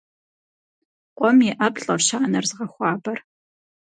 [1.17, 3.19] Къуэм и ӏэплӏэрщ анэр зыгъэхуабэр.